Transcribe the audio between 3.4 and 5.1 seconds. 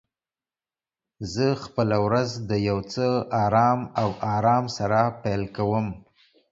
آرام او آرام سره